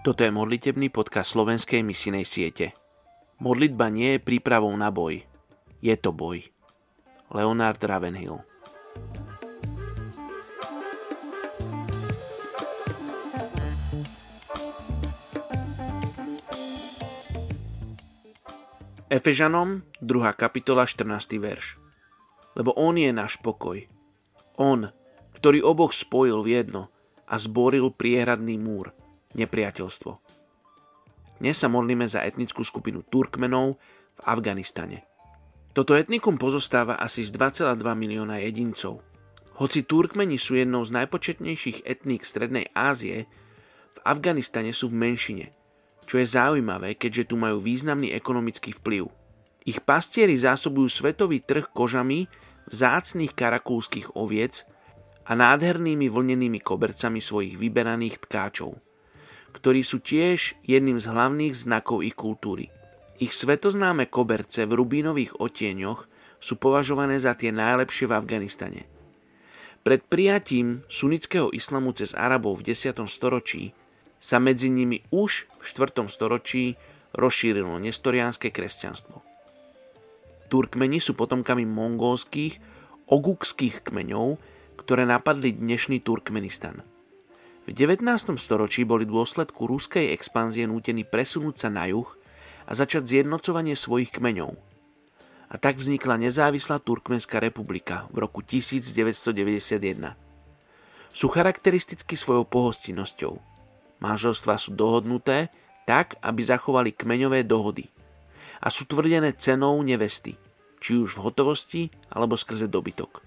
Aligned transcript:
Toto 0.00 0.24
je 0.24 0.32
modlitebný 0.32 0.88
podcast 0.88 1.36
slovenskej 1.36 1.84
misinej 1.84 2.24
siete. 2.24 2.72
Modlitba 3.36 3.92
nie 3.92 4.16
je 4.16 4.24
prípravou 4.24 4.72
na 4.72 4.88
boj. 4.88 5.20
Je 5.84 5.92
to 6.00 6.08
boj. 6.08 6.40
Leonard 7.28 7.76
Ravenhill 7.84 8.40
Efežanom, 19.12 19.84
2. 20.00 20.32
kapitola, 20.32 20.88
14. 20.88 21.36
verš. 21.36 21.76
Lebo 22.56 22.72
On 22.72 22.96
je 22.96 23.12
náš 23.12 23.36
pokoj. 23.36 23.84
On, 24.56 24.88
ktorý 25.36 25.60
oboch 25.60 25.92
spojil 25.92 26.40
v 26.40 26.56
jedno 26.56 26.88
a 27.28 27.36
zboril 27.36 27.92
priehradný 27.92 28.56
múr– 28.56 28.96
nepriateľstvo. 29.34 30.40
Dnes 31.40 31.56
sa 31.56 31.72
modlíme 31.72 32.04
za 32.04 32.20
etnickú 32.20 32.60
skupinu 32.60 33.00
Turkmenov 33.00 33.80
v 34.16 34.20
Afganistane. 34.28 35.08
Toto 35.72 35.96
etnikum 35.96 36.36
pozostáva 36.36 37.00
asi 37.00 37.24
z 37.24 37.32
2,2 37.32 37.80
milióna 37.96 38.42
jedincov. 38.44 39.00
Hoci 39.56 39.88
Turkmeni 39.88 40.36
sú 40.36 40.60
jednou 40.60 40.84
z 40.84 40.92
najpočetnejších 41.00 41.88
etník 41.88 42.28
Strednej 42.28 42.68
Ázie, 42.76 43.24
v 43.90 43.98
Afganistane 44.04 44.76
sú 44.76 44.92
v 44.92 45.00
menšine, 45.00 45.46
čo 46.04 46.20
je 46.20 46.26
zaujímavé, 46.28 46.96
keďže 47.00 47.32
tu 47.32 47.40
majú 47.40 47.60
významný 47.60 48.12
ekonomický 48.12 48.76
vplyv. 48.76 49.08
Ich 49.64 49.80
pastieri 49.80 50.36
zásobujú 50.36 50.88
svetový 50.92 51.40
trh 51.40 51.72
kožami 51.72 52.28
vzácných 52.68 53.32
karakulských 53.32 54.12
oviec 54.16 54.68
a 55.24 55.32
nádhernými 55.36 56.08
vlnenými 56.08 56.60
kobercami 56.60 57.20
svojich 57.24 57.56
vyberaných 57.56 58.28
tkáčov 58.28 58.89
ktorí 59.50 59.82
sú 59.82 59.98
tiež 59.98 60.56
jedným 60.64 61.02
z 61.02 61.06
hlavných 61.10 61.54
znakov 61.54 62.06
ich 62.06 62.14
kultúry. 62.14 62.70
Ich 63.20 63.36
svetoznáme 63.36 64.08
koberce 64.08 64.64
v 64.64 64.80
rubínových 64.80 65.36
otieňoch 65.36 66.08
sú 66.40 66.56
považované 66.56 67.20
za 67.20 67.36
tie 67.36 67.52
najlepšie 67.52 68.08
v 68.08 68.16
Afganistane. 68.16 68.82
Pred 69.84 70.00
prijatím 70.08 70.84
sunnického 70.88 71.52
islamu 71.52 71.92
cez 71.92 72.16
Arabov 72.16 72.64
v 72.64 72.72
10. 72.72 72.96
storočí 73.08 73.76
sa 74.20 74.40
medzi 74.40 74.72
nimi 74.72 75.04
už 75.12 75.48
v 75.60 75.62
4. 75.64 76.08
storočí 76.08 76.76
rozšírilo 77.16 77.76
nestoriánske 77.80 78.52
kresťanstvo. 78.52 79.20
Turkmeni 80.48 81.00
sú 81.00 81.16
potomkami 81.16 81.64
mongolských, 81.64 82.60
ogukských 83.08 83.84
kmeňov, 83.84 84.36
ktoré 84.80 85.04
napadli 85.04 85.52
dnešný 85.52 86.00
Turkmenistan– 86.00 86.80
v 87.70 87.78
19. 87.78 88.02
storočí 88.34 88.82
boli 88.82 89.06
dôsledku 89.06 89.70
ruskej 89.70 90.10
expanzie 90.10 90.66
nútení 90.66 91.06
presunúť 91.06 91.54
sa 91.54 91.68
na 91.70 91.86
juh 91.86 92.10
a 92.66 92.74
začať 92.74 93.06
zjednocovanie 93.06 93.78
svojich 93.78 94.10
kmeňov. 94.10 94.58
A 95.46 95.54
tak 95.54 95.78
vznikla 95.78 96.18
nezávislá 96.18 96.82
Turkmenská 96.82 97.38
republika 97.38 98.10
v 98.10 98.26
roku 98.26 98.42
1991. 98.42 100.18
Sú 101.14 101.30
charakteristicky 101.30 102.18
svojou 102.18 102.42
pohostinnosťou. 102.42 103.38
Manželstvá 104.02 104.58
sú 104.58 104.74
dohodnuté 104.74 105.54
tak, 105.86 106.18
aby 106.26 106.42
zachovali 106.42 106.90
kmeňové 106.90 107.46
dohody 107.46 107.86
a 108.58 108.66
sú 108.66 108.82
tvrdené 108.82 109.38
cenou 109.38 109.78
nevesty, 109.86 110.34
či 110.82 110.98
už 110.98 111.14
v 111.14 111.22
hotovosti 111.22 111.82
alebo 112.10 112.34
skrze 112.34 112.66
dobytok. 112.66 113.22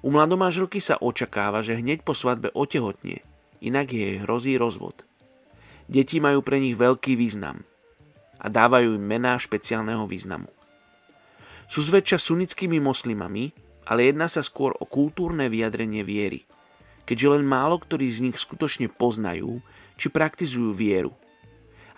U 0.00 0.08
mladomáželky 0.08 0.80
sa 0.80 0.96
očakáva, 0.96 1.60
že 1.60 1.76
hneď 1.76 2.08
po 2.08 2.16
svadbe 2.16 2.48
otehotnie 2.56 3.28
inak 3.60 3.92
jej 3.92 4.24
hrozí 4.24 4.56
rozvod. 4.56 5.04
Deti 5.86 6.18
majú 6.18 6.40
pre 6.40 6.60
nich 6.60 6.76
veľký 6.76 7.16
význam 7.16 7.62
a 8.40 8.46
dávajú 8.48 8.96
im 8.96 9.04
mená 9.04 9.36
špeciálneho 9.36 10.08
významu. 10.08 10.48
Sú 11.70 11.84
zväčša 11.84 12.18
sunnickými 12.18 12.82
moslimami, 12.82 13.52
ale 13.86 14.10
jedná 14.10 14.26
sa 14.26 14.42
skôr 14.42 14.74
o 14.80 14.84
kultúrne 14.88 15.46
vyjadrenie 15.46 16.02
viery, 16.02 16.46
keďže 17.04 17.38
len 17.38 17.44
málo 17.46 17.78
ktorí 17.78 18.10
z 18.10 18.30
nich 18.30 18.36
skutočne 18.38 18.90
poznajú 18.90 19.60
či 20.00 20.06
praktizujú 20.08 20.72
vieru. 20.72 21.12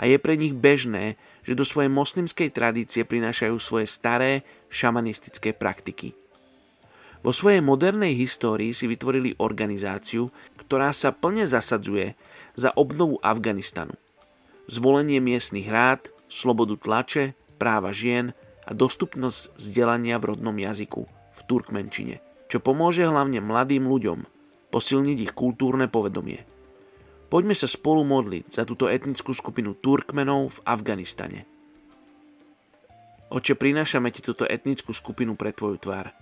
A 0.00 0.10
je 0.10 0.18
pre 0.18 0.34
nich 0.34 0.52
bežné, 0.56 1.14
že 1.46 1.54
do 1.54 1.62
svojej 1.62 1.92
moslimskej 1.92 2.50
tradície 2.50 3.06
prinášajú 3.06 3.56
svoje 3.62 3.86
staré 3.86 4.42
šamanistické 4.66 5.54
praktiky– 5.54 6.16
vo 7.22 7.30
svojej 7.30 7.62
modernej 7.62 8.18
histórii 8.18 8.74
si 8.74 8.90
vytvorili 8.90 9.38
organizáciu, 9.38 10.28
ktorá 10.58 10.90
sa 10.90 11.14
plne 11.14 11.46
zasadzuje 11.46 12.18
za 12.58 12.74
obnovu 12.74 13.22
Afganistanu. 13.22 13.94
Zvolenie 14.66 15.22
miestnych 15.22 15.70
rád, 15.70 16.10
slobodu 16.26 16.74
tlače, 16.74 17.38
práva 17.62 17.94
žien 17.94 18.34
a 18.66 18.74
dostupnosť 18.74 19.54
vzdelania 19.54 20.18
v 20.18 20.34
rodnom 20.34 20.54
jazyku, 20.54 21.02
v 21.08 21.40
turkmenčine, 21.46 22.18
čo 22.50 22.58
pomôže 22.58 23.06
hlavne 23.06 23.38
mladým 23.38 23.86
ľuďom 23.86 24.26
posilniť 24.74 25.18
ich 25.30 25.32
kultúrne 25.34 25.86
povedomie. 25.86 26.42
Poďme 27.30 27.56
sa 27.56 27.70
spolu 27.70 28.04
modliť 28.04 28.44
za 28.50 28.62
túto 28.68 28.90
etnickú 28.90 29.32
skupinu 29.32 29.72
Turkmenov 29.78 30.58
v 30.58 30.62
Afganistane. 30.68 31.48
Oče, 33.32 33.56
prinášame 33.56 34.12
ti 34.12 34.20
túto 34.20 34.44
etnickú 34.44 34.92
skupinu 34.92 35.32
pre 35.32 35.56
tvoju 35.56 35.80
tvár. 35.80 36.12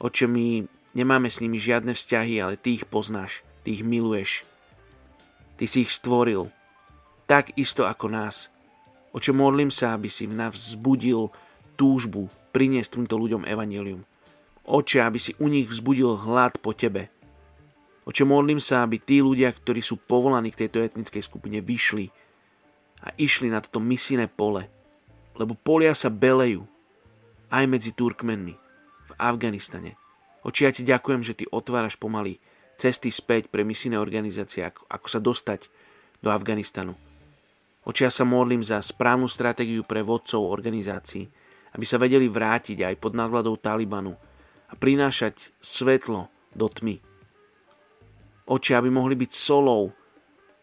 Oče, 0.00 0.24
my 0.24 0.64
nemáme 0.96 1.28
s 1.28 1.44
nimi 1.44 1.60
žiadne 1.60 1.92
vzťahy, 1.92 2.40
ale 2.40 2.56
Ty 2.56 2.80
ich 2.80 2.84
poznáš, 2.88 3.44
Ty 3.60 3.76
ich 3.76 3.84
miluješ. 3.84 4.48
Ty 5.60 5.64
si 5.68 5.84
ich 5.84 5.92
stvoril, 5.92 6.48
tak 7.28 7.52
isto 7.60 7.84
ako 7.84 8.08
nás. 8.08 8.48
Oče, 9.12 9.36
modlím 9.36 9.68
sa, 9.68 9.92
aby 9.92 10.08
si 10.08 10.24
v 10.24 10.40
nás 10.40 10.56
vzbudil 10.56 11.28
túžbu 11.76 12.32
priniesť 12.56 12.96
týmto 12.96 13.20
ľuďom 13.20 13.44
evanelium. 13.44 14.00
Oče, 14.64 15.04
aby 15.04 15.20
si 15.20 15.36
u 15.36 15.52
nich 15.52 15.68
vzbudil 15.68 16.16
hlad 16.16 16.56
po 16.64 16.72
Tebe. 16.72 17.12
Oče, 18.08 18.24
modlím 18.24 18.56
sa, 18.56 18.80
aby 18.80 18.96
tí 18.96 19.20
ľudia, 19.20 19.52
ktorí 19.52 19.84
sú 19.84 20.00
povolaní 20.00 20.48
k 20.48 20.64
tejto 20.64 20.80
etnickej 20.80 21.20
skupine, 21.20 21.60
vyšli 21.60 22.08
a 23.04 23.12
išli 23.20 23.52
na 23.52 23.60
toto 23.60 23.84
misijné 23.84 24.32
pole. 24.32 24.64
Lebo 25.36 25.52
polia 25.52 25.92
sa 25.92 26.08
belejú 26.08 26.64
aj 27.52 27.68
medzi 27.68 27.92
Turkmenmi 27.92 28.69
Afganistane. 29.20 30.00
Oči, 30.40 30.64
ja 30.64 30.72
ti 30.72 30.80
ďakujem, 30.80 31.20
že 31.20 31.36
ty 31.36 31.44
otváraš 31.52 32.00
pomaly 32.00 32.40
cesty 32.80 33.12
späť 33.12 33.52
pre 33.52 33.60
misijné 33.60 34.00
organizácie, 34.00 34.64
ako, 34.64 34.88
ako 34.88 35.06
sa 35.12 35.20
dostať 35.20 35.68
do 36.24 36.32
Afganistanu. 36.32 36.96
Oči, 37.84 38.08
ja 38.08 38.12
sa 38.12 38.24
modlím 38.24 38.64
za 38.64 38.80
správnu 38.80 39.28
stratégiu 39.28 39.84
pre 39.84 40.00
vodcov 40.00 40.48
organizácií, 40.48 41.28
aby 41.76 41.84
sa 41.84 42.00
vedeli 42.00 42.24
vrátiť 42.24 42.80
aj 42.80 42.94
pod 42.96 43.12
nadvladou 43.12 43.60
Talibanu 43.60 44.16
a 44.68 44.74
prinášať 44.76 45.52
svetlo 45.60 46.32
do 46.56 46.66
tmy. 46.72 47.04
Oči, 48.48 48.72
aby 48.72 48.88
mohli 48.88 49.14
byť 49.20 49.30
solou 49.36 49.92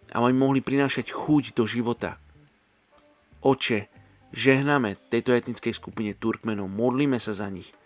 a 0.10 0.16
aby 0.26 0.34
mohli 0.34 0.60
prinášať 0.66 1.14
chuť 1.14 1.54
do 1.54 1.70
života. 1.70 2.18
Oče, 3.46 3.88
žehname 4.34 4.98
tejto 5.14 5.38
etnickej 5.38 5.72
skupine 5.72 6.18
Turkmenov, 6.18 6.66
modlíme 6.66 7.22
sa 7.22 7.38
za 7.38 7.46
nich– 7.54 7.70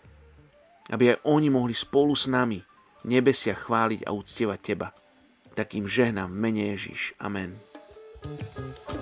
aby 0.90 1.14
aj 1.14 1.18
oni 1.28 1.48
mohli 1.52 1.76
spolu 1.76 2.16
s 2.16 2.26
nami 2.26 2.58
nebesia 3.06 3.54
chváliť 3.54 4.06
a 4.06 4.10
uctievať 4.14 4.58
Teba. 4.62 4.88
Takým 5.52 5.84
žehnám 5.84 6.32
v 6.32 6.40
mene 6.40 6.62
Ježiš. 6.72 7.14
Amen. 7.20 7.60
thank 8.22 8.94
you 8.94 9.01